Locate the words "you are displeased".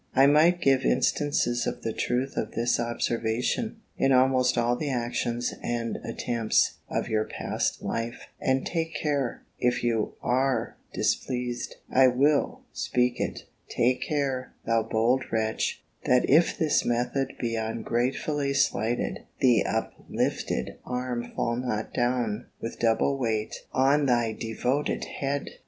9.83-11.75